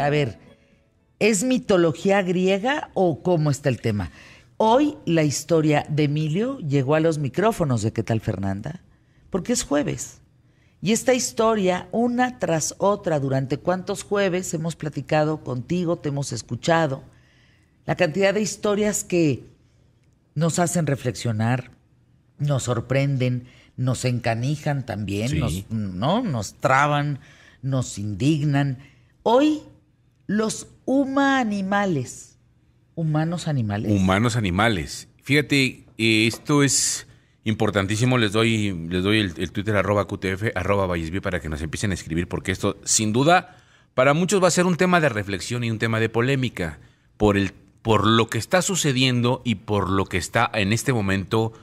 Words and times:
a 0.00 0.10
ver, 0.10 0.38
¿es 1.18 1.44
mitología 1.44 2.22
griega 2.22 2.90
o 2.94 3.22
cómo 3.22 3.50
está 3.50 3.68
el 3.68 3.80
tema? 3.80 4.10
Hoy 4.56 4.96
la 5.06 5.22
historia 5.22 5.86
de 5.88 6.04
Emilio 6.04 6.58
llegó 6.58 6.94
a 6.94 7.00
los 7.00 7.18
micrófonos 7.18 7.82
de 7.82 7.92
¿Qué 7.92 8.02
tal 8.02 8.20
Fernanda? 8.20 8.82
Porque 9.30 9.52
es 9.52 9.62
jueves. 9.62 10.20
Y 10.82 10.92
esta 10.92 11.14
historia, 11.14 11.88
una 11.92 12.38
tras 12.38 12.74
otra, 12.78 13.20
durante 13.20 13.58
cuántos 13.58 14.02
jueves 14.02 14.52
hemos 14.54 14.76
platicado 14.76 15.44
contigo, 15.44 15.96
te 15.96 16.08
hemos 16.08 16.32
escuchado, 16.32 17.04
la 17.86 17.96
cantidad 17.96 18.32
de 18.32 18.40
historias 18.40 19.04
que 19.04 19.44
nos 20.34 20.58
hacen 20.58 20.86
reflexionar, 20.86 21.70
nos 22.38 22.62
sorprenden, 22.64 23.46
nos 23.76 24.04
encanijan 24.04 24.86
también, 24.86 25.38
nos, 25.38 25.70
¿no? 25.70 26.22
nos 26.22 26.54
traban, 26.54 27.20
nos 27.62 27.98
indignan. 27.98 28.78
Hoy 29.22 29.62
los 30.30 30.68
humanimales, 30.84 32.38
humanos 32.94 33.48
animales. 33.48 33.90
Humanos 33.90 34.36
animales. 34.36 35.08
Fíjate, 35.24 35.86
eh, 35.98 36.28
esto 36.28 36.62
es 36.62 37.08
importantísimo. 37.42 38.16
Les 38.16 38.30
doy, 38.30 38.86
les 38.88 39.02
doy 39.02 39.18
el, 39.18 39.50
Twitter 39.50 39.74
arroba 39.74 40.06
QTF, 40.06 40.54
arroba 40.54 40.86
Vallesby 40.86 41.18
para 41.18 41.40
que 41.40 41.48
nos 41.48 41.60
empiecen 41.62 41.90
a 41.90 41.94
escribir, 41.94 42.28
porque 42.28 42.52
esto, 42.52 42.78
sin 42.84 43.12
duda, 43.12 43.56
para 43.94 44.14
muchos 44.14 44.40
va 44.40 44.46
a 44.46 44.52
ser 44.52 44.66
un 44.66 44.76
tema 44.76 45.00
de 45.00 45.08
reflexión 45.08 45.64
y 45.64 45.70
un 45.72 45.80
tema 45.80 45.98
de 45.98 46.08
polémica 46.08 46.78
por, 47.16 47.36
el, 47.36 47.50
por 47.82 48.06
lo 48.06 48.28
que 48.28 48.38
está 48.38 48.62
sucediendo 48.62 49.42
y 49.44 49.56
por 49.56 49.90
lo 49.90 50.04
que 50.04 50.18
está 50.18 50.48
en 50.54 50.72
este 50.72 50.92
momento, 50.92 51.54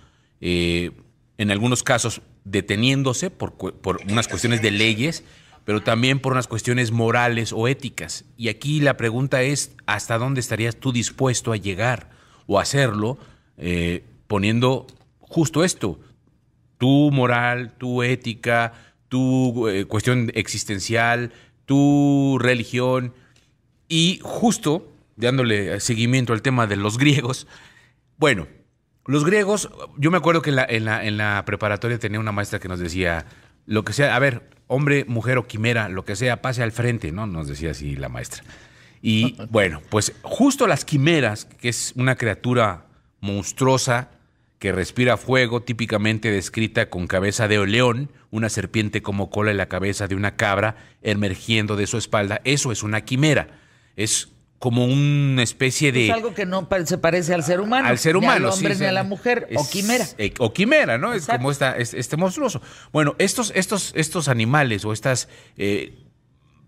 eh, 0.42 0.92
en 1.38 1.52
algunos 1.52 1.84
casos, 1.84 2.22
deteniéndose 2.44 3.30
por, 3.30 3.54
por 3.54 4.02
unas 4.10 4.28
cuestiones 4.28 4.62
de 4.62 4.72
leyes, 4.72 5.24
pero 5.68 5.82
también 5.82 6.22
por 6.22 6.32
unas 6.32 6.48
cuestiones 6.48 6.94
morales 6.94 7.52
o 7.52 7.68
éticas. 7.68 8.24
Y 8.38 8.48
aquí 8.48 8.80
la 8.80 8.96
pregunta 8.96 9.42
es, 9.42 9.76
¿hasta 9.86 10.18
dónde 10.18 10.40
estarías 10.40 10.78
tú 10.78 10.94
dispuesto 10.94 11.52
a 11.52 11.58
llegar 11.58 12.10
o 12.46 12.58
hacerlo 12.62 13.18
eh, 13.58 14.06
poniendo 14.28 14.88
justo 15.20 15.66
esto, 15.66 16.00
tu 16.78 17.12
moral, 17.12 17.74
tu 17.78 18.02
ética, 18.02 18.72
tu 19.10 19.68
eh, 19.68 19.84
cuestión 19.84 20.32
existencial, 20.36 21.34
tu 21.66 22.38
religión, 22.40 23.14
y 23.90 24.22
justo 24.24 24.90
dándole 25.18 25.82
seguimiento 25.82 26.32
al 26.32 26.42
tema 26.42 26.66
de 26.66 26.78
los 26.78 26.98
griegos, 26.98 27.46
bueno, 28.16 28.48
los 29.06 29.26
griegos, 29.26 29.70
yo 29.98 30.12
me 30.12 30.18
acuerdo 30.18 30.42
que 30.42 30.52
en 30.52 30.56
la, 30.86 31.04
en 31.04 31.18
la, 31.18 31.44
preparatoria 31.46 32.00
tenía 32.00 32.22
una 32.22 32.32
maestra 32.32 32.60
que 32.60 32.70
nos 32.70 32.80
decía, 32.80 33.26
lo 33.68 33.86
que 33.86 33.94
sea, 33.94 34.16
a 34.16 34.20
ver, 34.20 34.50
hombre, 34.66 35.06
mujer 35.08 35.38
o 35.38 35.46
quimera, 35.46 35.90
lo 35.90 36.06
que 36.06 36.16
sea, 36.16 36.42
pase 36.42 36.64
al 36.64 36.72
frente, 36.72 37.12
¿no? 37.12 37.28
Nos 37.28 37.48
decía 37.48 37.72
así 37.72 37.96
la 37.96 38.10
maestra. 38.10 38.44
Y 39.02 39.36
bueno, 39.50 39.82
pues 39.90 40.14
justo 40.24 40.66
las 40.66 40.86
quimeras, 40.86 41.46
que 41.46 41.70
es 41.70 41.94
una 41.96 42.16
criatura 42.16 42.88
monstruosa, 43.20 44.10
que 44.58 44.72
respira 44.72 45.18
fuego, 45.18 45.62
típicamente 45.62 46.32
descrita 46.32 46.90
con 46.90 47.06
cabeza 47.06 47.48
de 47.48 47.64
león, 47.68 48.12
una 48.32 48.50
serpiente 48.50 49.04
como 49.04 49.30
cola 49.30 49.52
en 49.52 49.58
la 49.58 49.68
cabeza 49.68 50.08
de 50.08 50.16
una 50.16 50.36
cabra 50.36 50.78
emergiendo 51.04 51.76
de 51.76 51.86
su 51.86 51.98
espalda. 51.98 52.42
Eso 52.44 52.72
es 52.72 52.82
una 52.82 53.02
quimera. 53.02 53.60
Es 53.96 54.30
como 54.60 54.86
una 54.86 55.44
especie 55.44 55.92
de... 55.92 56.08
Es 56.08 56.14
algo 56.14 56.34
que 56.34 56.46
no 56.46 56.68
se 56.86 56.98
parece 56.98 57.34
al 57.34 57.44
ser 57.44 57.62
humano. 57.62 57.88
Al 57.88 58.00
ser 58.00 58.18
humano, 58.18 58.40
ni 58.40 58.46
al 58.46 58.52
hombre 58.52 58.76
ni 58.76 58.86
a 58.86 58.92
la 58.92 59.04
mujer. 59.04 59.48
o 59.56 59.70
quimera. 59.70 60.06
Eh, 60.18 60.34
o 60.40 60.52
quimera, 60.52 60.98
¿no? 60.98 61.14
Es 61.14 61.28
como 61.28 61.52
esta, 61.52 61.78
este 61.78 62.18
monstruoso. 62.18 62.62
Bueno, 62.92 63.16
estos, 63.20 63.52
estos, 63.56 63.92
estos 63.96 64.28
animales 64.28 64.84
o 64.86 64.94
estas... 64.94 65.30
Eh, 65.58 65.94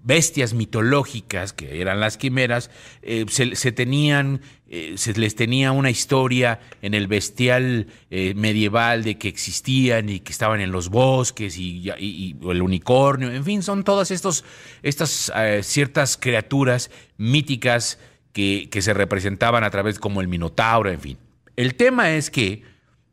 bestias 0.09 0.55
mitológicas, 0.55 1.53
que 1.53 1.81
eran 1.81 1.99
las 1.99 2.17
quimeras, 2.17 2.71
eh, 3.03 3.25
se, 3.29 3.71
tenían, 3.71 4.41
eh, 4.67 4.95
se 4.97 5.13
les 5.13 5.35
tenía 5.35 5.71
una 5.71 5.91
historia 5.91 6.59
en 6.81 6.95
el 6.95 7.05
bestial 7.05 7.85
eh, 8.09 8.33
medieval 8.33 9.03
de 9.03 9.19
que 9.19 9.27
existían 9.27 10.09
y 10.09 10.21
que 10.21 10.31
estaban 10.31 10.61
en 10.61 10.71
los 10.71 10.89
bosques 10.89 11.59
y, 11.59 11.91
el 11.91 12.61
unicornio, 12.63 13.31
en 13.31 13.45
fin, 13.45 13.61
son 13.61 13.83
todas 13.83 14.09
estos, 14.09 14.43
estas 14.81 15.31
ciertas 15.61 16.17
criaturas 16.17 16.89
míticas 17.17 17.99
que, 18.33 18.67
que 18.71 18.81
se 18.81 18.95
representaban 18.95 19.63
a 19.63 19.69
través 19.69 19.99
como 19.99 20.21
el 20.21 20.27
minotauro, 20.27 20.89
en 20.89 20.99
fin. 20.99 21.17
El 21.55 21.75
tema 21.75 22.09
es 22.13 22.31
que 22.31 22.63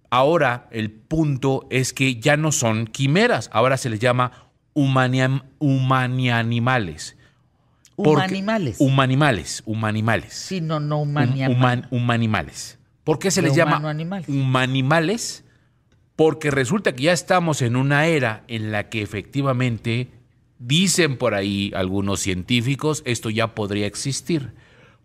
ahora 0.09 0.67
el 0.71 0.91
punto 0.91 1.67
es 1.69 1.93
que 1.93 2.17
ya 2.21 2.39
no 2.39 2.53
son 2.53 2.87
quimeras, 2.87 3.51
ahora 3.53 3.77
se 3.77 3.91
les 3.91 4.01
llama 4.01 4.46
humanianimales. 4.77 7.17
Humanimales. 7.97 8.77
Humanimales, 8.79 9.63
humanimales. 9.65 10.35
Sí, 10.35 10.61
no, 10.61 10.81
no 10.81 11.01
humanimales. 11.01 11.87
humanimales. 11.91 12.79
¿Por 13.03 13.19
qué 13.19 13.31
se 13.31 13.41
les 13.41 13.55
llama 13.55 13.79
humanimales? 14.29 15.45
Porque 16.15 16.51
resulta 16.51 16.95
que 16.95 17.05
ya 17.05 17.13
estamos 17.13 17.63
en 17.63 17.77
una 17.77 18.07
era 18.07 18.45
en 18.49 18.71
la 18.71 18.91
que 18.91 19.01
efectivamente, 19.01 20.11
dicen 20.59 21.17
por 21.17 21.35
ahí 21.35 21.73
algunos 21.75 22.21
científicos, 22.21 23.03
esto 23.07 23.31
ya 23.31 23.55
podría 23.55 23.87
existir. 23.87 24.53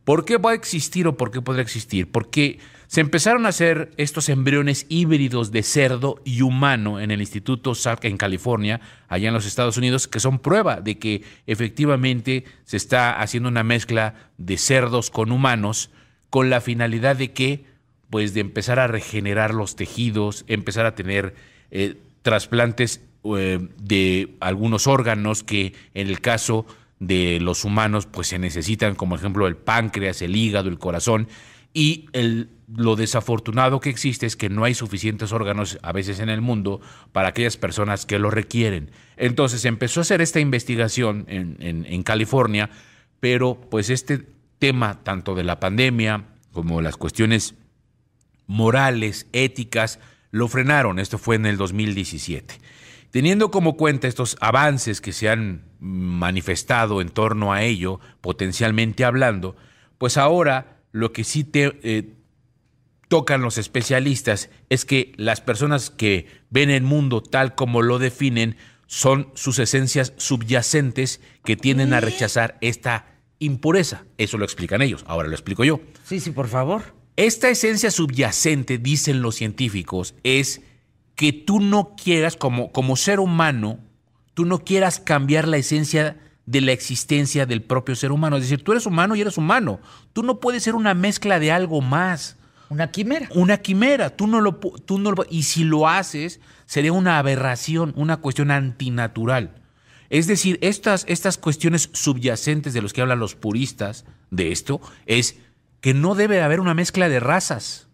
¿Por 0.04 0.26
qué 0.26 0.38
va 0.38 0.52
a 0.52 0.56
existir 0.56 1.08
o 1.08 1.16
por 1.16 1.32
qué 1.32 1.42
podría 1.42 1.64
existir? 1.64 2.12
Porque 2.12 2.60
se 2.92 3.00
empezaron 3.00 3.46
a 3.46 3.50
hacer 3.50 3.94
estos 3.96 4.28
embriones 4.28 4.86
híbridos 4.90 5.54
de 5.54 5.64
cerdo 5.64 6.22
y 6.26 6.42
humano 6.42 7.00
en 7.00 7.10
el 7.10 7.22
Instituto 7.22 7.74
Salk 7.74 8.04
en 8.04 8.18
California, 8.18 8.82
allá 9.08 9.30
en 9.30 9.34
los 9.34 9.46
Estados 9.46 9.78
Unidos, 9.78 10.10
que 10.10 10.20
son 10.20 10.40
prueba 10.40 10.82
de 10.82 11.00
que 11.00 11.24
efectivamente 11.48 12.44
se 12.66 12.76
está 12.76 13.22
haciendo 13.22 13.48
una 13.48 13.64
mezcla 13.64 14.16
de 14.38 14.58
cerdos 14.58 15.10
con 15.10 15.32
humanos 15.32 15.90
con 16.30 16.50
la 16.50 16.60
finalidad 16.60 17.16
de 17.16 17.32
que, 17.32 17.64
pues, 18.10 18.34
de 18.34 18.42
empezar 18.42 18.78
a 18.78 18.88
regenerar 18.88 19.54
los 19.54 19.78
tejidos, 19.78 20.44
empezar 20.48 20.86
a 20.86 20.94
tener 20.94 21.34
eh, 21.72 21.96
trasplantes 22.24 23.00
eh, 23.24 23.70
de 23.78 24.36
algunos 24.42 24.88
órganos 24.88 25.44
que 25.44 25.76
en 25.94 26.10
el 26.10 26.20
caso 26.20 26.66
de 27.00 27.40
los 27.40 27.64
humanos 27.64 28.06
pues 28.06 28.28
se 28.28 28.38
necesitan, 28.38 28.96
como 28.96 29.16
ejemplo 29.16 29.48
el 29.48 29.56
páncreas, 29.56 30.22
el 30.22 30.36
hígado, 30.36 30.68
el 30.68 30.78
corazón, 30.78 31.30
y 31.74 32.08
el, 32.14 32.50
lo 32.76 32.96
desafortunado 32.96 33.80
que 33.80 33.90
existe 33.90 34.26
es 34.26 34.36
que 34.36 34.50
no 34.50 34.64
hay 34.64 34.74
suficientes 34.74 35.32
órganos 35.32 35.78
a 35.82 35.92
veces 35.92 36.20
en 36.20 36.30
el 36.30 36.42
mundo 36.42 36.82
para 37.12 37.30
aquellas 37.30 37.58
personas 37.58 38.06
que 38.06 38.20
lo 38.20 38.30
requieren. 38.30 38.92
Entonces 39.18 39.66
empezó 39.66 40.00
a 40.00 40.04
hacer 40.04 40.22
esta 40.22 40.40
investigación 40.40 41.26
en, 41.28 41.58
en, 41.60 42.04
California, 42.04 42.70
pero 43.20 43.60
pues 43.70 43.90
este 43.90 44.26
tema 44.60 45.04
tanto 45.04 45.36
de 45.36 45.44
la 45.44 45.60
pandemia 45.60 46.26
como 46.52 46.82
las 46.82 46.98
cuestiones 46.98 47.56
morales, 48.48 49.28
éticas, 49.32 50.00
lo 50.32 50.48
frenaron. 50.48 51.00
Esto 51.00 51.18
fue 51.18 51.36
en 51.36 51.46
el 51.46 51.58
2017. 51.58 52.56
Teniendo 53.12 53.52
como 53.52 53.76
cuenta 53.76 54.08
estos 54.08 54.38
avances 54.40 55.02
que 55.02 55.12
se 55.12 55.30
han 55.30 55.64
manifestado 55.80 57.02
en 57.02 57.10
torno 57.10 57.52
a 57.52 57.64
ello, 57.64 58.00
potencialmente 58.22 59.04
hablando, 59.04 59.56
pues 59.98 60.18
ahora 60.18 60.71
lo 60.92 61.14
que 61.14 61.24
sí 61.24 61.44
te 61.44 61.80
eh, 61.84 62.14
tocan 63.08 63.42
los 63.42 63.58
especialistas 63.58 64.50
es 64.70 64.86
que 64.86 65.14
las 65.18 65.42
personas 65.42 65.90
que 65.90 66.28
ven 66.50 66.70
el 66.70 66.84
mundo 66.84 67.22
tal 67.22 67.56
como 67.56 67.82
lo 67.82 68.00
definen 68.00 68.56
son 68.88 69.32
sus 69.36 69.60
esencias 69.60 70.14
subyacentes 70.18 71.22
que 71.44 71.56
tienden 71.56 71.94
a 71.94 72.02
rechazar 72.02 72.58
esta 72.62 73.08
impureza. 73.40 74.06
Eso 74.18 74.38
lo 74.38 74.46
explican 74.46 74.82
ellos. 74.82 75.04
Ahora 75.08 75.28
lo 75.28 75.34
explico 75.34 75.64
yo. 75.64 75.82
Sí, 76.06 76.20
sí, 76.20 76.32
por 76.32 76.48
favor. 76.48 76.94
Esta 77.16 77.50
esencia 77.50 77.92
subyacente, 77.92 78.78
dicen 78.78 79.22
los 79.22 79.36
científicos, 79.36 80.16
es 80.24 80.62
que 81.16 81.34
tú 81.34 81.60
no 81.60 81.96
quieras, 81.96 82.36
como, 82.36 82.72
como 82.72 82.96
ser 82.96 83.20
humano, 83.20 83.80
tú 84.34 84.46
no 84.46 84.60
quieras 84.60 85.00
cambiar 85.00 85.48
la 85.48 85.58
esencia 85.58 86.18
de 86.46 86.62
la 86.62 86.72
existencia 86.72 87.46
del 87.46 87.62
propio 87.62 87.96
ser 87.96 88.12
humano. 88.12 88.38
Es 88.38 88.44
decir, 88.44 88.64
tú 88.64 88.72
eres 88.72 88.86
humano 88.86 89.16
y 89.16 89.22
eres 89.22 89.38
humano. 89.38 89.80
Tú 90.14 90.24
no 90.24 90.40
puedes 90.40 90.64
ser 90.64 90.76
una 90.76 90.94
mezcla 90.94 91.40
de 91.40 91.52
algo 91.52 91.82
más. 91.82 92.38
Una 92.70 92.92
quimera. 92.92 93.28
Una 93.36 93.58
quimera. 93.58 94.12
Tú 94.12 94.28
no 94.28 94.42
lo, 94.42 94.56
tú 94.56 94.98
no 94.98 95.14
y 95.30 95.44
si 95.44 95.64
lo 95.64 95.88
haces, 95.88 96.40
sería 96.66 96.94
una 96.94 97.18
aberración, 97.18 97.94
una 97.96 98.18
cuestión 98.18 98.52
antinatural. 98.52 99.62
Es 100.10 100.28
decir, 100.28 100.58
estas, 100.62 101.06
estas 101.08 101.38
cuestiones 101.38 101.90
subyacentes 101.94 102.74
de 102.74 102.82
los 102.82 102.92
que 102.92 103.02
hablan 103.02 103.20
los 103.20 103.36
puristas 103.36 104.06
de 104.30 104.52
esto 104.52 104.82
es 105.06 105.38
que 105.80 105.94
no 105.94 106.16
debe 106.16 106.42
haber 106.42 106.60
una 106.60 106.74
mezcla 106.74 107.08
de 107.08 107.20
razas. 107.20 107.88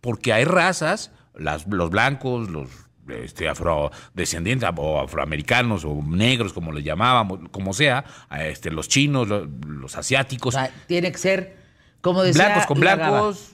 Porque 0.00 0.32
hay 0.32 0.44
razas, 0.44 1.10
las, 1.34 1.66
los 1.66 1.90
blancos, 1.90 2.50
los 2.50 2.70
este, 3.08 3.48
afrodescendientes 3.48 4.68
o 4.76 5.00
afroamericanos 5.00 5.84
o 5.84 6.02
negros, 6.02 6.52
como 6.52 6.72
les 6.72 6.84
llamábamos, 6.84 7.40
como 7.50 7.72
sea, 7.72 8.04
este, 8.40 8.70
los 8.70 8.88
chinos, 8.88 9.28
los, 9.28 9.96
asiáticos. 9.96 10.56
tiene 10.86 11.12
que 11.12 11.18
ser, 11.18 11.56
como 12.00 12.22
decía 12.22 12.46
Blancos 12.46 12.66
con 12.66 12.80
blancos. 12.80 13.50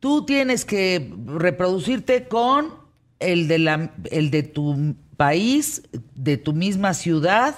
Tú 0.00 0.26
tienes 0.26 0.64
que 0.64 1.12
reproducirte 1.26 2.28
con 2.28 2.74
el 3.18 3.48
de, 3.48 3.58
la, 3.58 3.92
el 4.10 4.30
de 4.30 4.42
tu 4.42 4.94
país, 5.16 5.82
de 6.14 6.36
tu 6.36 6.52
misma 6.52 6.94
ciudad, 6.94 7.56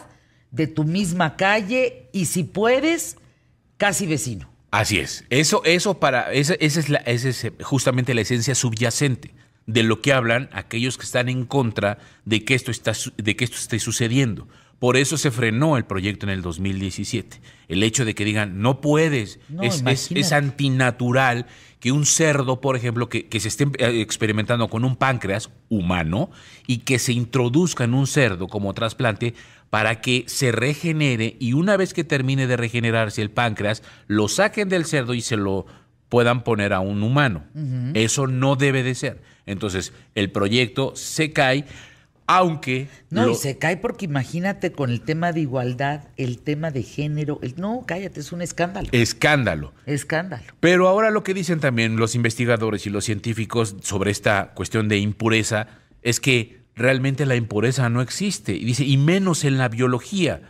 de 0.50 0.66
tu 0.66 0.84
misma 0.84 1.36
calle 1.36 2.08
y 2.12 2.26
si 2.26 2.44
puedes, 2.44 3.16
casi 3.76 4.06
vecino. 4.06 4.48
Así 4.70 4.98
es. 4.98 5.24
Eso, 5.30 5.62
eso 5.64 5.98
para, 5.98 6.32
esa, 6.32 6.54
es 6.54 6.88
la, 6.88 6.98
esa 6.98 7.28
es 7.28 7.52
justamente 7.62 8.14
la 8.14 8.20
esencia 8.20 8.54
subyacente 8.54 9.34
de 9.68 9.82
lo 9.82 10.00
que 10.00 10.14
hablan 10.14 10.48
aquellos 10.52 10.96
que 10.96 11.04
están 11.04 11.28
en 11.28 11.44
contra 11.44 11.98
de 12.24 12.42
que 12.42 12.54
esto 12.54 12.70
está, 12.70 12.92
de 13.16 13.36
que 13.36 13.44
esto 13.44 13.58
esté 13.58 13.78
sucediendo. 13.78 14.48
Por 14.78 14.96
eso 14.96 15.18
se 15.18 15.30
frenó 15.30 15.76
el 15.76 15.84
proyecto 15.84 16.24
en 16.24 16.30
el 16.30 16.40
2017. 16.40 17.40
El 17.68 17.82
hecho 17.82 18.04
de 18.04 18.14
que 18.14 18.24
digan, 18.24 18.62
no 18.62 18.80
puedes, 18.80 19.40
es, 19.60 20.32
antinatural 20.32 21.46
que 21.80 21.92
un 21.92 22.06
cerdo, 22.06 22.60
por 22.60 22.76
ejemplo, 22.76 23.08
que, 23.08 23.26
que, 23.26 23.40
se 23.40 23.48
esté 23.48 23.64
eh, 23.78 24.00
experimentando 24.00 24.68
con 24.68 24.84
un 24.84 24.96
páncreas 24.96 25.50
humano 25.68 26.30
y 26.66 26.78
que 26.78 26.98
se 26.98 27.12
introduzca 27.12 27.84
en 27.84 27.92
un 27.92 28.06
cerdo 28.06 28.48
como 28.48 28.72
trasplante 28.72 29.34
para 29.68 30.00
que 30.00 30.24
se 30.28 30.50
regenere 30.50 31.36
y 31.40 31.52
una 31.52 31.76
vez 31.76 31.92
que 31.92 32.04
termine 32.04 32.46
de 32.46 32.56
regenerarse 32.56 33.20
el 33.20 33.30
páncreas, 33.30 33.82
lo 34.06 34.28
saquen 34.28 34.70
del 34.70 34.86
cerdo 34.86 35.12
y 35.12 35.20
se 35.20 35.36
lo 35.36 35.66
puedan 36.08 36.44
poner 36.44 36.72
a 36.72 36.80
un 36.80 37.02
humano. 37.02 37.44
Eso 37.94 38.26
no 38.26 38.56
debe 38.56 38.82
de 38.82 38.94
ser. 38.94 39.20
Entonces, 39.46 39.92
el 40.14 40.30
proyecto 40.30 40.94
se 40.94 41.32
cae, 41.32 41.64
aunque... 42.26 42.88
No, 43.10 43.30
y 43.30 43.34
se 43.34 43.56
cae 43.58 43.76
porque 43.78 44.04
imagínate 44.04 44.72
con 44.72 44.90
el 44.90 45.00
tema 45.00 45.32
de 45.32 45.40
igualdad, 45.40 46.08
el 46.16 46.38
tema 46.38 46.70
de 46.70 46.82
género, 46.82 47.38
el... 47.42 47.54
no, 47.56 47.84
cállate, 47.86 48.20
es 48.20 48.32
un 48.32 48.42
escándalo. 48.42 48.88
Escándalo. 48.92 49.72
Escándalo. 49.86 50.44
Pero 50.60 50.88
ahora 50.88 51.10
lo 51.10 51.22
que 51.22 51.34
dicen 51.34 51.60
también 51.60 51.96
los 51.96 52.14
investigadores 52.14 52.86
y 52.86 52.90
los 52.90 53.04
científicos 53.04 53.76
sobre 53.82 54.10
esta 54.10 54.52
cuestión 54.54 54.88
de 54.88 54.98
impureza 54.98 55.68
es 56.02 56.20
que 56.20 56.58
realmente 56.76 57.26
la 57.26 57.36
impureza 57.36 57.88
no 57.88 58.02
existe. 58.02 58.52
Y 58.52 58.64
dice, 58.64 58.84
y 58.84 58.96
menos 58.96 59.44
en 59.44 59.58
la 59.58 59.68
biología. 59.68 60.42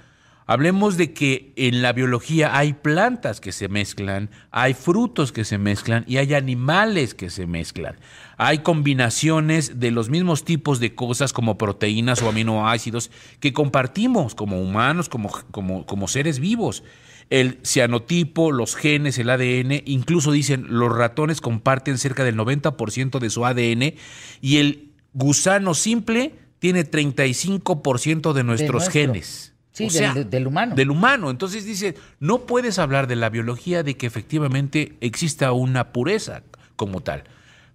Hablemos 0.51 0.97
de 0.97 1.13
que 1.13 1.53
en 1.57 1.83
la 1.83 1.93
biología 1.93 2.57
hay 2.57 2.73
plantas 2.73 3.39
que 3.39 3.53
se 3.53 3.69
mezclan, 3.69 4.31
hay 4.51 4.73
frutos 4.73 5.31
que 5.31 5.45
se 5.45 5.59
mezclan 5.59 6.07
y 6.09 6.17
hay 6.17 6.33
animales 6.33 7.13
que 7.13 7.29
se 7.29 7.47
mezclan. 7.47 7.97
Hay 8.39 8.61
combinaciones 8.61 9.79
de 9.79 9.91
los 9.91 10.09
mismos 10.09 10.47
tipos 10.47 10.81
de 10.81 10.95
cosas 10.95 11.35
como 11.35 11.59
proteínas 11.59 12.23
o 12.23 12.31
aminoácidos 12.31 13.11
que 13.41 13.53
compartimos 13.53 14.35
como 14.35 14.63
humanos, 14.63 15.11
como, 15.11 15.31
como, 15.51 15.85
como 15.85 16.09
seres 16.09 16.39
vivos. 16.39 16.83
El 17.29 17.59
cianotipo, 17.63 18.51
los 18.51 18.75
genes, 18.75 19.19
el 19.19 19.29
ADN, 19.29 19.83
incluso 19.85 20.33
dicen 20.33 20.65
los 20.71 20.97
ratones 20.97 21.43
comparten 21.43 21.99
cerca 21.99 22.25
del 22.25 22.39
90% 22.39 23.19
de 23.19 23.29
su 23.29 23.45
ADN 23.45 23.97
y 24.41 24.57
el 24.57 24.93
gusano 25.13 25.75
simple 25.75 26.33
tiene 26.59 26.91
35% 26.91 28.33
de 28.33 28.45
nuestros 28.45 28.89
genes. 28.89 29.53
Sí, 29.79 30.25
del, 30.25 30.47
humano. 30.47 30.75
Del 30.75 30.91
humano. 30.91 31.31
Entonces 31.31 31.65
dice, 31.65 31.95
no 32.21 32.47
puedes 32.47 32.79
hablar 32.79 33.07
de 33.07 33.17
la 33.17 33.31
biología 33.31 33.83
de 33.83 33.97
que 33.97 34.07
efectivamente 34.07 34.97
exista 35.01 35.53
una 35.53 35.93
pureza 35.93 36.43
como 36.77 37.01
tal. 37.01 37.25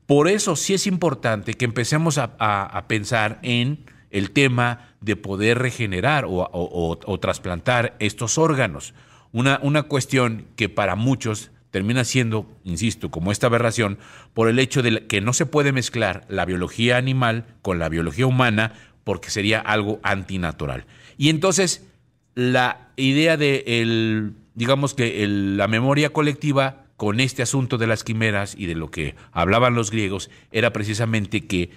Por 0.06 0.28
eso 0.28 0.56
sí 0.56 0.74
es 0.74 0.86
importante 0.86 1.54
que 1.54 1.66
empecemos 1.66 2.18
a, 2.18 2.86
pensar 2.88 3.40
en 3.42 3.86
el 4.12 4.32
tema 4.32 4.90
de 5.02 5.16
poder 5.16 5.60
regenerar 5.60 6.26
o, 6.28 7.20
trasplantar 7.22 7.96
estos 8.00 8.38
órganos. 8.38 8.94
Una, 9.32 9.60
una 9.64 9.84
cuestión 9.84 10.46
que 10.56 10.70
para 10.70 10.96
muchos 10.96 11.52
termina 11.72 12.04
siendo, 12.04 12.48
insisto, 12.64 13.10
como 13.10 13.32
esta 13.32 13.48
aberración, 13.48 13.98
por 14.36 14.48
el 14.48 14.60
hecho 14.60 14.84
de 14.84 15.08
que 15.08 15.22
no 15.22 15.34
se 15.34 15.48
puede 15.48 15.72
mezclar 15.72 16.24
la 16.30 16.46
biología 16.46 16.98
animal 16.98 17.46
con 17.64 17.80
la 17.80 17.90
biología 17.90 18.28
humana, 18.28 18.74
porque 19.04 19.32
sería 19.32 19.60
algo 19.60 20.00
antinatural. 20.04 20.86
Y 21.18 21.30
entonces, 21.30 21.88
la 22.36 22.90
idea 22.96 23.38
de 23.38 23.64
el, 23.68 24.34
digamos 24.56 24.94
que 24.94 25.26
la 25.28 25.68
memoria 25.68 26.12
colectiva 26.12 26.86
con 26.98 27.20
este 27.20 27.42
asunto 27.42 27.78
de 27.78 27.88
las 27.88 28.04
quimeras 28.04 28.56
y 28.58 28.66
de 28.66 28.76
lo 28.76 28.92
que 28.92 29.16
hablaban 29.32 29.76
los 29.76 29.92
griegos 29.92 30.30
era 30.52 30.72
precisamente 30.74 31.46
que 31.48 31.72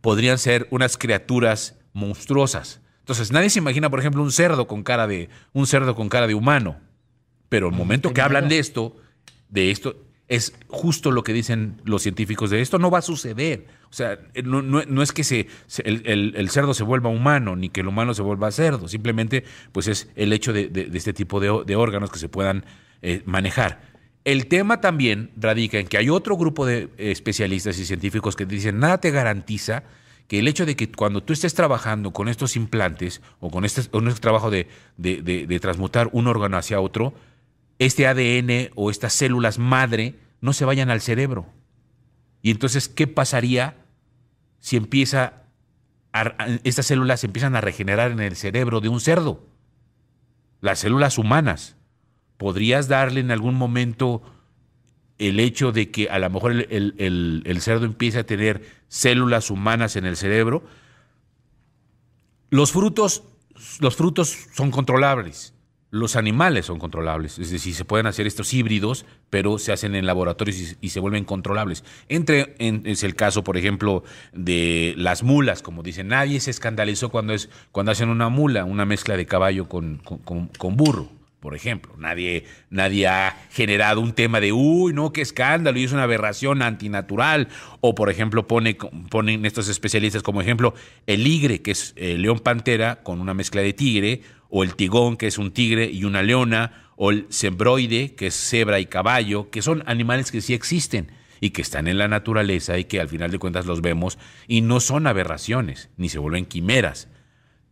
podrían 0.00 0.38
ser 0.38 0.68
unas 0.70 0.96
criaturas 0.96 1.78
monstruosas. 1.92 2.80
Entonces, 3.00 3.32
nadie 3.32 3.50
se 3.50 3.58
imagina, 3.58 3.90
por 3.90 4.00
ejemplo, 4.00 4.22
un 4.22 4.32
cerdo 4.32 4.66
con 4.66 4.82
cara 4.82 5.06
de 5.06 5.28
un 5.52 5.66
cerdo 5.66 5.94
con 5.94 6.08
cara 6.08 6.26
de 6.26 6.34
humano. 6.34 6.76
Pero 7.48 7.68
el 7.68 7.74
momento 7.74 8.12
que 8.12 8.22
hablan 8.22 8.48
de 8.48 8.58
esto, 8.58 8.96
de 9.48 9.70
esto 9.70 9.96
es 10.28 10.54
justo 10.68 11.10
lo 11.10 11.22
que 11.22 11.32
dicen 11.32 11.80
los 11.84 12.02
científicos 12.02 12.50
de 12.50 12.60
esto 12.60 12.78
no 12.78 12.90
va 12.90 12.98
a 12.98 13.02
suceder. 13.02 13.66
O 13.94 13.96
sea, 13.96 14.18
no, 14.42 15.02
es 15.04 15.12
que 15.12 15.22
se, 15.22 15.46
el, 15.84 16.50
cerdo 16.50 16.74
se 16.74 16.82
vuelva 16.82 17.10
humano, 17.10 17.54
ni 17.54 17.68
que 17.68 17.82
el 17.82 17.86
humano 17.86 18.12
se 18.12 18.22
vuelva 18.22 18.50
cerdo. 18.50 18.88
Simplemente, 18.88 19.44
pues 19.70 19.86
es 19.86 20.10
el 20.16 20.32
hecho 20.32 20.52
de, 20.52 20.90
este 20.92 21.12
tipo 21.12 21.38
de, 21.38 21.76
órganos 21.76 22.10
que 22.10 22.18
se 22.18 22.28
puedan 22.28 22.64
eh, 23.02 23.22
manejar. 23.24 23.82
El 24.24 24.48
tema 24.48 24.80
también 24.80 25.30
radica 25.36 25.78
en 25.78 25.86
que 25.86 25.96
hay 25.96 26.10
otro 26.10 26.36
grupo 26.36 26.66
de 26.66 26.90
especialistas 26.98 27.78
y 27.78 27.86
científicos 27.86 28.34
que 28.34 28.46
dicen, 28.46 28.80
nada 28.80 28.98
te 28.98 29.12
garantiza 29.12 29.84
que 30.26 30.40
el 30.40 30.48
hecho 30.48 30.66
de 30.66 30.74
que 30.74 30.90
cuando 30.90 31.22
tú 31.22 31.32
estés 31.32 31.54
trabajando 31.54 32.12
con 32.12 32.28
estos 32.28 32.56
implantes 32.56 33.22
o 33.38 33.48
con 33.48 33.64
este, 33.64 33.88
con 33.88 34.08
este 34.08 34.20
trabajo 34.20 34.50
de, 34.50 34.66
de 34.96 35.60
transmutar 35.60 36.08
un 36.10 36.26
órgano 36.26 36.56
hacia 36.56 36.80
otro, 36.80 37.14
este 37.78 38.08
ADN 38.08 38.70
o 38.74 38.90
estas 38.90 39.12
células 39.12 39.60
madre 39.60 40.16
no 40.40 40.52
se 40.52 40.64
vayan 40.64 40.90
al 40.90 41.00
cerebro. 41.00 41.46
Y 42.42 42.50
entonces, 42.50 42.88
¿qué 42.88 43.06
pasaría 43.06 43.83
si 44.64 44.78
empieza 44.78 45.42
estas 46.62 46.86
células 46.86 47.22
empiezan 47.22 47.54
a 47.54 47.60
regenerar 47.60 48.12
en 48.12 48.20
el 48.20 48.34
cerebro 48.34 48.80
de 48.80 48.88
un 48.88 48.98
cerdo? 48.98 49.46
Las 50.62 50.78
células 50.78 51.18
humanas. 51.18 51.76
¿Podrías 52.38 52.88
darle 52.88 53.20
en 53.20 53.30
algún 53.30 53.56
momento 53.56 54.22
el 55.18 55.38
hecho 55.38 55.70
de 55.70 55.90
que 55.90 56.08
a 56.08 56.18
lo 56.18 56.30
mejor 56.30 56.52
el, 56.52 57.42
el 57.44 57.60
cerdo 57.60 57.84
empiece 57.84 58.20
a 58.20 58.24
tener 58.24 58.66
células 58.88 59.50
humanas 59.50 59.96
en 59.96 60.06
el 60.06 60.16
cerebro? 60.16 60.64
Los 62.48 62.72
frutos, 62.72 63.24
los 63.80 63.96
frutos 63.96 64.46
son 64.54 64.70
controlables 64.70 65.53
los 65.94 66.16
animales 66.16 66.66
son 66.66 66.80
controlables, 66.80 67.38
es 67.38 67.52
decir, 67.52 67.72
se 67.72 67.84
pueden 67.84 68.06
hacer 68.06 68.26
estos 68.26 68.52
híbridos, 68.52 69.06
pero 69.30 69.58
se 69.58 69.70
hacen 69.70 69.94
en 69.94 70.06
laboratorios 70.06 70.76
y, 70.80 70.88
se 70.88 70.98
vuelven 70.98 71.24
controlables. 71.24 71.84
Entre, 72.08 72.56
es 72.58 73.04
el 73.04 73.14
caso, 73.14 73.44
por 73.44 73.56
ejemplo, 73.56 74.02
de 74.32 74.94
las 74.96 75.22
mulas, 75.22 75.62
como 75.62 75.84
dicen, 75.84 76.08
nadie 76.08 76.40
se 76.40 76.50
escandalizó 76.50 77.10
cuando, 77.10 77.32
es, 77.32 77.48
cuando 77.70 77.92
hacen 77.92 78.08
una 78.08 78.28
mula, 78.28 78.64
una 78.64 78.84
mezcla 78.84 79.16
de 79.16 79.24
caballo 79.26 79.68
con, 79.68 79.98
con, 79.98 80.76
burro 80.76 81.10
por 81.38 81.54
ejemplo. 81.54 81.92
Nadie, 81.98 82.46
nadie 82.70 83.06
ha 83.06 83.36
generado 83.50 84.00
un 84.00 84.14
tema 84.14 84.40
de, 84.40 84.50
uy, 84.50 84.94
no, 84.94 85.12
qué 85.12 85.20
escándalo, 85.20 85.78
y 85.78 85.84
es 85.84 85.92
una 85.92 86.04
aberración 86.04 86.62
antinatural. 86.62 87.48
O, 87.82 87.94
por 87.94 88.08
ejemplo, 88.08 88.48
pone, 88.48 88.78
ponen 89.10 89.44
estos 89.44 89.68
especialistas 89.68 90.22
como 90.22 90.40
ejemplo 90.40 90.72
el 91.06 91.22
ligre, 91.22 91.60
que 91.60 91.72
es 91.72 91.92
el 91.96 92.22
león 92.22 92.38
pantera 92.38 93.02
con 93.02 93.20
una 93.20 93.34
mezcla 93.34 93.60
de 93.60 93.74
tigre, 93.74 94.22
o 94.56 94.62
el 94.62 94.76
tigón, 94.76 95.16
que 95.16 95.26
es 95.26 95.36
un 95.36 95.50
tigre 95.50 95.90
y 95.90 96.04
una 96.04 96.22
leona, 96.22 96.92
o 96.94 97.10
el 97.10 97.26
cebroide, 97.28 98.14
que 98.14 98.28
es 98.28 98.36
cebra 98.36 98.78
y 98.78 98.86
caballo, 98.86 99.50
que 99.50 99.62
son 99.62 99.82
animales 99.86 100.30
que 100.30 100.40
sí 100.40 100.54
existen 100.54 101.10
y 101.40 101.50
que 101.50 101.60
están 101.60 101.88
en 101.88 101.98
la 101.98 102.06
naturaleza 102.06 102.78
y 102.78 102.84
que 102.84 103.00
al 103.00 103.08
final 103.08 103.32
de 103.32 103.40
cuentas 103.40 103.66
los 103.66 103.80
vemos 103.80 104.16
y 104.46 104.60
no 104.60 104.78
son 104.78 105.08
aberraciones, 105.08 105.90
ni 105.96 106.08
se 106.08 106.20
vuelven 106.20 106.46
quimeras. 106.46 107.08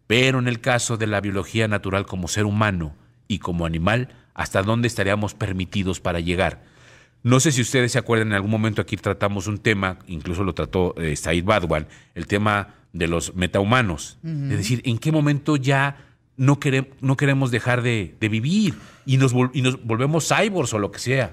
Pero 0.09 0.41
en 0.41 0.49
el 0.49 0.61
caso 0.61 0.97
de 0.97 1.07
la 1.07 1.21
biología 1.21 1.69
natural 1.69 2.05
como 2.05 2.27
ser 2.27 2.47
humano 2.47 2.97
y 3.29 3.39
como 3.39 3.65
animal, 3.65 4.09
¿hasta 4.35 4.65
dónde 4.65 4.89
estaríamos 4.89 5.35
permitidos 5.35 6.01
para 6.01 6.19
llegar? 6.19 6.65
No 7.23 7.39
sé 7.39 7.53
si 7.53 7.61
ustedes 7.61 7.93
se 7.93 8.01
acuerdan, 8.01 8.27
en 8.27 8.35
algún 8.35 8.51
momento 8.51 8.83
aquí 8.83 8.97
tratamos 8.97 9.47
un 9.47 9.59
tema, 9.59 10.01
incluso 10.09 10.43
lo 10.43 10.53
trató 10.53 10.97
eh, 11.01 11.15
Said 11.15 11.45
Badwan, 11.45 11.87
el 12.17 12.27
tema 12.27 12.75
de 12.93 13.07
los 13.07 13.37
metahumanos. 13.37 14.19
Es 14.25 14.59
decir, 14.59 14.83
¿en 14.85 14.99
qué 14.99 15.13
momento 15.13 15.55
ya 15.55 16.09
no, 16.37 16.59
queremos, 16.59 16.91
no 17.01 17.17
queremos 17.17 17.51
dejar 17.51 17.83
de, 17.83 18.15
vivir 18.21 18.75
y 19.07 19.17
nos, 19.17 19.33
y 19.53 19.63
nos 19.63 19.83
volvemos 19.85 20.29
cyborgs 20.29 20.75
o 20.75 20.79
lo 20.79 20.91
que 20.91 20.99
sea. 20.99 21.33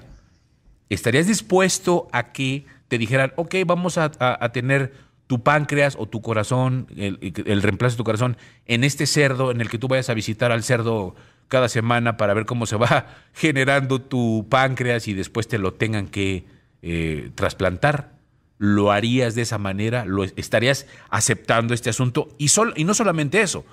¿Estarías 0.88 1.26
dispuesto 1.26 2.08
a 2.12 2.32
que 2.32 2.66
te 2.88 2.98
dijeran, 2.98 3.32
ok, 3.36 3.54
vamos 3.66 3.98
a, 3.98 4.10
tener 4.52 4.92
tu 5.26 5.42
páncreas 5.42 5.96
o 5.98 6.06
tu 6.06 6.20
corazón, 6.22 6.88
el, 6.96 7.18
el, 7.46 7.62
reemplazo 7.62 7.94
de 7.94 7.98
tu 7.98 8.04
corazón, 8.04 8.36
en 8.66 8.82
este 8.82 9.06
cerdo 9.06 9.52
en 9.52 9.60
el 9.60 9.68
que 9.68 9.78
tú 9.78 9.86
vayas 9.86 10.10
a 10.10 10.14
visitar 10.14 10.50
al 10.50 10.64
cerdo 10.64 11.14
cada 11.46 11.68
semana 11.68 12.16
para 12.16 12.34
ver 12.34 12.46
cómo 12.46 12.66
se 12.66 12.76
va 12.76 13.06
generando 13.34 14.00
tu 14.00 14.46
páncreas 14.48 15.06
y 15.08 15.14
después 15.14 15.46
te 15.46 15.58
lo 15.58 15.74
tengan 15.74 16.08
que 16.08 16.46
eh, 16.82 17.30
trasplantar? 17.34 18.12
¿Lo 18.58 18.90
harías 18.90 19.34
de 19.34 19.42
esa 19.42 19.58
manera? 19.58 20.04
¿Lo 20.04 20.24
estarías 20.24 20.86
aceptando 21.08 21.74
este 21.74 21.90
asunto? 21.90 22.28
Y, 22.38 22.48
sol, 22.48 22.74
y 22.76 22.84
no 22.84 22.94
solamente 22.94 23.40
eso, 23.40 23.64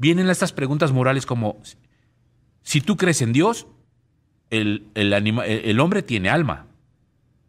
vienen 0.00 0.30
estas 0.30 0.52
preguntas 0.52 0.92
morales 0.92 1.26
como, 1.26 1.60
si 2.62 2.80
tú 2.80 2.96
crees 2.96 3.20
en 3.20 3.34
Dios, 3.34 3.66
el, 4.48 4.86
el, 4.94 5.12
el 5.12 5.78
hombre 5.78 6.02
tiene 6.02 6.30
alma. 6.30 6.66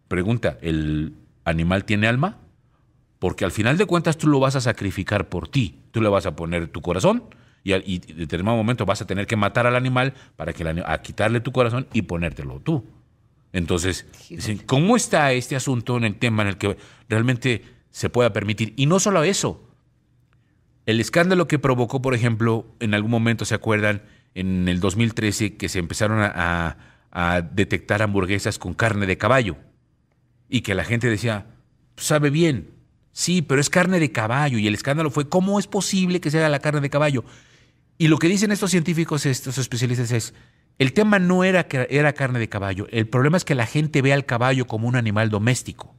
Pregunta, 0.10 0.58
¿el 0.62 1.16
animal 1.46 1.86
tiene 1.86 2.08
alma? 2.08 2.40
Porque 3.20 3.46
al 3.46 3.52
final 3.52 3.78
de 3.78 3.86
cuentas 3.86 4.18
tú 4.18 4.28
lo 4.28 4.40
vas 4.42 4.58
a 4.58 4.62
sacrificar 4.62 5.30
por 5.30 5.48
ti. 5.48 5.80
Tú 5.92 6.02
le 6.02 6.10
vas 6.10 6.26
a 6.26 6.36
poner 6.36 6.68
tu 6.68 6.82
corazón 6.82 7.24
Y, 7.64 7.74
en 7.74 8.18
determinado 8.18 8.58
momento 8.58 8.86
vas 8.86 9.02
a 9.02 9.08
tener 9.08 9.28
que 9.28 9.38
matar 9.38 9.66
al 9.66 9.78
animal 9.78 10.14
para 10.36 10.52
que 10.52 10.68
a 10.86 11.02
quitarle 11.02 11.40
tu 11.40 11.54
corazón 11.54 11.88
y 11.94 12.02
ponértelo 12.02 12.60
tú. 12.60 12.84
Entonces, 13.54 14.08
¿cómo 14.66 14.98
está 14.98 15.32
este 15.32 15.56
asunto 15.56 15.96
en 15.96 16.04
el 16.04 16.16
tema 16.16 16.44
en 16.44 16.50
el 16.50 16.58
que 16.58 16.78
realmente 17.08 17.64
se 17.92 18.10
pueda 18.10 18.34
permitir? 18.34 18.74
Y 18.76 18.88
no 18.88 19.00
solo 19.00 19.24
eso, 19.24 19.71
el 20.86 21.00
escándalo 21.00 21.48
que 21.48 21.60
provocó, 21.60 22.02
por 22.02 22.14
ejemplo, 22.16 22.66
en 22.80 22.94
algún 22.94 23.12
momento, 23.12 23.46
¿se 23.46 23.56
acuerdan? 23.56 24.02
En 24.34 24.68
el 24.68 24.80
2013 24.80 25.58
que 25.58 25.70
se 25.70 25.80
empezaron 25.80 26.20
a, 26.22 26.78
detectar 27.52 28.02
hamburguesas 28.02 28.58
con 28.58 28.74
carne 28.74 29.06
de 29.06 29.18
caballo 29.18 29.58
y 30.48 30.62
que 30.62 30.76
la 30.76 30.86
gente 30.86 31.10
decía, 31.10 31.48
sabe 31.98 32.30
bien, 32.30 32.70
sí, 33.12 33.42
pero 33.42 33.60
es 33.60 33.70
carne 33.70 34.00
de 34.00 34.14
caballo 34.14 34.58
y 34.58 34.66
el 34.66 34.74
escándalo 34.74 35.12
fue, 35.12 35.28
¿cómo 35.28 35.60
es 35.60 35.68
posible 35.68 36.22
que 36.22 36.32
sea 36.32 36.48
la 36.48 36.60
carne 36.60 36.80
de 36.80 36.90
caballo? 36.90 37.26
Y 37.98 38.08
lo 38.08 38.18
que 38.18 38.30
dicen 38.30 38.54
estos 38.54 38.72
científicos, 38.72 39.26
estos 39.26 39.58
especialistas 39.58 40.12
es, 40.14 40.34
el 40.80 40.94
tema 40.94 41.20
no 41.20 41.44
era 41.44 41.68
que 41.68 41.86
era 41.90 42.14
carne 42.14 42.40
de 42.40 42.48
caballo, 42.48 42.88
el 42.92 43.10
problema 43.10 43.36
es 43.36 43.44
que 43.44 43.56
la 43.56 43.66
gente 43.66 44.02
ve 44.02 44.14
al 44.14 44.26
caballo 44.26 44.66
como 44.66 44.88
un 44.88 44.96
animal 44.96 45.30
doméstico. 45.30 45.94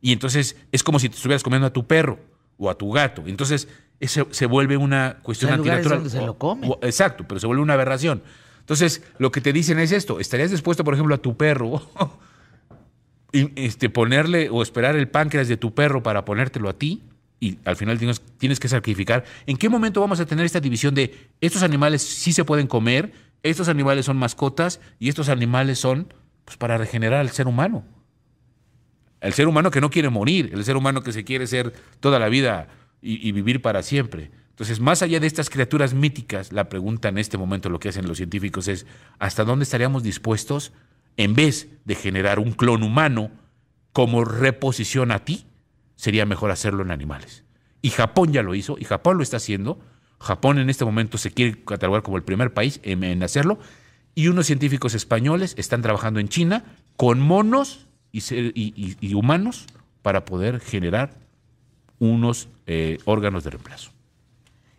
Y 0.00 0.12
entonces 0.12 0.56
es 0.70 0.84
como 0.84 1.00
si 1.00 1.08
te 1.08 1.16
estuvieras 1.16 1.42
comiendo 1.42 1.66
a 1.66 1.72
tu 1.72 1.88
perro 1.88 2.20
o 2.56 2.70
a 2.70 2.78
tu 2.78 2.92
gato. 2.92 3.24
Entonces 3.26 3.68
se 4.08 4.46
vuelve 4.46 4.76
una 4.76 5.18
cuestión 5.22 5.52
antinatural. 5.52 6.08
se 6.08 6.20
lo 6.20 6.38
come. 6.38 6.68
exacto, 6.82 7.24
pero 7.28 7.38
se 7.38 7.46
vuelve 7.46 7.62
una 7.62 7.74
aberración. 7.74 8.22
Entonces, 8.60 9.02
lo 9.18 9.30
que 9.30 9.40
te 9.40 9.52
dicen 9.52 9.78
es 9.78 9.92
esto: 9.92 10.20
¿estarías 10.20 10.50
dispuesto, 10.50 10.84
por 10.84 10.94
ejemplo, 10.94 11.14
a 11.14 11.18
tu 11.18 11.36
perro 11.36 11.82
este, 13.32 13.90
ponerle 13.90 14.48
o 14.50 14.62
esperar 14.62 14.96
el 14.96 15.08
páncreas 15.08 15.48
de 15.48 15.56
tu 15.56 15.74
perro 15.74 16.02
para 16.02 16.24
ponértelo 16.24 16.68
a 16.68 16.72
ti? 16.72 17.02
Y 17.40 17.58
al 17.64 17.76
final 17.76 17.98
tienes, 17.98 18.20
tienes 18.38 18.60
que 18.60 18.68
sacrificar. 18.68 19.24
¿En 19.46 19.56
qué 19.56 19.68
momento 19.68 20.00
vamos 20.00 20.20
a 20.20 20.26
tener 20.26 20.44
esta 20.44 20.60
división 20.60 20.94
de 20.94 21.30
estos 21.40 21.62
animales 21.62 22.02
sí 22.02 22.32
se 22.32 22.44
pueden 22.44 22.66
comer, 22.66 23.12
estos 23.42 23.68
animales 23.68 24.06
son 24.06 24.18
mascotas 24.18 24.80
y 24.98 25.08
estos 25.08 25.30
animales 25.30 25.78
son 25.78 26.12
pues, 26.44 26.56
para 26.56 26.76
regenerar 26.76 27.20
al 27.20 27.30
ser 27.30 27.46
humano? 27.46 27.84
El 29.20 29.32
ser 29.34 29.48
humano 29.48 29.70
que 29.70 29.80
no 29.80 29.90
quiere 29.90 30.08
morir, 30.10 30.50
el 30.52 30.64
ser 30.64 30.76
humano 30.76 31.02
que 31.02 31.12
se 31.12 31.24
quiere 31.24 31.46
ser 31.46 31.72
toda 32.00 32.18
la 32.18 32.28
vida 32.28 32.68
y, 33.02 33.32
vivir 33.32 33.62
para 33.62 33.82
siempre. 33.82 34.30
Entonces, 34.50 34.80
más 34.80 35.02
allá 35.02 35.20
de 35.20 35.26
estas 35.26 35.48
criaturas 35.48 35.94
míticas, 35.94 36.52
la 36.52 36.68
pregunta 36.68 37.08
en 37.08 37.18
este 37.18 37.38
momento, 37.38 37.70
lo 37.70 37.78
que 37.78 37.88
hacen 37.88 38.06
los 38.06 38.18
científicos 38.18 38.68
es, 38.68 38.86
¿hasta 39.18 39.44
dónde 39.44 39.62
estaríamos 39.62 40.02
dispuestos, 40.02 40.72
en 41.16 41.34
vez 41.34 41.68
de 41.84 41.94
generar 41.94 42.38
un 42.38 42.52
clon 42.52 42.82
humano 42.82 43.30
como 43.92 44.24
reposición 44.24 45.12
a 45.12 45.24
ti, 45.24 45.46
sería 45.96 46.26
mejor 46.26 46.50
hacerlo 46.50 46.82
en 46.82 46.90
animales? 46.90 47.44
Y 47.82 47.90
Japón 47.90 48.32
ya 48.32 48.42
lo 48.42 48.54
hizo, 48.54 48.76
y 48.78 48.84
Japón 48.84 49.16
lo 49.16 49.22
está 49.22 49.38
haciendo. 49.38 49.80
Japón 50.18 50.58
en 50.58 50.68
este 50.68 50.84
momento 50.84 51.16
se 51.16 51.30
quiere 51.30 51.64
catalogar 51.64 52.02
como 52.02 52.18
el 52.18 52.22
primer 52.22 52.52
país 52.52 52.80
en, 52.82 53.22
hacerlo, 53.22 53.58
y 54.14 54.28
unos 54.28 54.46
científicos 54.46 54.94
españoles 54.94 55.54
están 55.56 55.80
trabajando 55.80 56.20
en 56.20 56.28
China 56.28 56.64
con 56.96 57.20
monos 57.20 57.86
y 58.12 59.14
humanos 59.14 59.66
para 60.02 60.26
poder 60.26 60.60
generar 60.60 61.16
unos 62.00 62.48
eh, 62.66 62.98
órganos 63.04 63.44
de 63.44 63.50
reemplazo. 63.50 63.92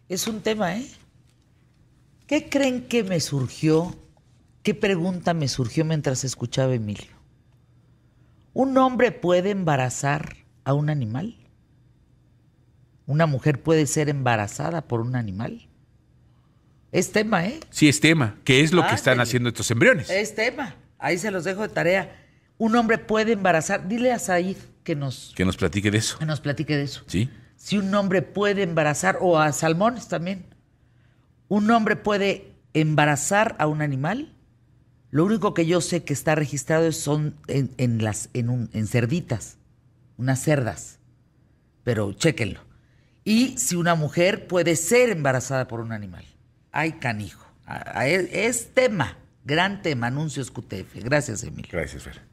Es 0.10 0.28
un 0.28 0.42
tema, 0.42 0.76
¿eh? 0.76 0.86
¿Qué 2.28 2.50
creen 2.50 2.88
que 2.88 3.04
me 3.04 3.22
surgió? 3.22 3.96
¿Qué 4.64 4.74
pregunta 4.74 5.34
me 5.34 5.48
surgió 5.48 5.86
mientras 5.86 6.26
escuchaba 6.26 6.74
a 6.74 6.76
Emilio? 6.76 7.12
¿Un 8.54 8.78
hombre 8.78 9.14
puede 9.14 9.52
embarazar 9.52 10.36
a 10.66 10.74
un 10.74 10.90
animal? 10.90 11.38
¿Una 13.06 13.26
mujer 13.26 13.62
puede 13.62 13.86
ser 13.88 14.10
embarazada 14.10 14.82
por 14.88 15.02
un 15.02 15.16
animal? 15.16 15.70
Es 16.92 17.12
tema, 17.12 17.46
¿eh? 17.46 17.60
Sí, 17.70 17.88
es 17.88 18.02
tema. 18.02 18.38
¿Qué 18.44 18.62
es 18.62 18.74
lo 18.74 18.86
que 18.86 18.96
están 18.96 19.20
haciendo 19.22 19.50
estos 19.50 19.72
embriones? 19.72 20.10
Es 20.10 20.36
tema. 20.36 20.76
Ahí 20.98 21.18
se 21.18 21.32
los 21.32 21.44
dejo 21.44 21.62
de 21.62 21.70
tarea. 21.70 22.18
Un 22.58 22.76
hombre 22.76 22.98
puede 22.98 23.34
embarazar. 23.34 23.88
Dile 23.88 24.12
a 24.12 24.20
Said 24.20 24.58
que 24.84 24.96
nos... 24.96 25.34
Que 25.36 25.46
nos 25.46 25.58
platique 25.58 25.92
de 25.92 25.98
eso. 25.98 26.18
Que 26.20 26.26
nos 26.26 26.42
platique 26.42 26.76
de 26.76 26.84
eso. 26.84 27.04
Sí. 27.08 27.30
Si 27.56 27.78
un 27.78 27.94
hombre 27.94 28.22
puede 28.22 28.64
embarazar, 28.64 29.18
o 29.22 29.40
a 29.40 29.52
salmones 29.52 30.08
también, 30.08 30.46
un 31.48 31.70
hombre 31.70 31.96
puede 31.96 32.54
embarazar 32.74 33.56
a 33.60 33.68
un 33.68 33.82
animal. 33.82 34.34
Lo 35.10 35.26
único 35.26 35.54
que 35.54 35.66
yo 35.66 35.82
sé 35.82 36.04
que 36.04 36.14
está 36.14 36.36
registrado 36.36 36.92
son 36.92 37.36
en, 37.48 38.04
las, 38.04 38.30
en, 38.34 38.50
un, 38.50 38.70
en 38.74 38.88
cerditas, 38.88 39.58
unas 40.18 40.42
cerdas. 40.42 41.00
Pero 41.84 42.14
chéquenlo. 42.14 42.62
Y 43.24 43.58
si 43.58 43.76
una 43.76 43.96
mujer 43.96 44.48
puede 44.48 44.76
ser 44.76 45.10
embarazada 45.10 45.68
por 45.68 45.82
un 45.82 45.92
animal. 45.92 46.26
Ay, 46.72 46.94
canijo. 46.94 47.46
Es 48.32 48.74
tema, 48.74 49.18
gran 49.46 49.82
tema, 49.82 50.08
anuncios 50.08 50.52
QTF. 50.52 51.04
Gracias, 51.04 51.44
Emilio. 51.44 51.70
Gracias, 51.72 52.04
Fer. 52.04 52.31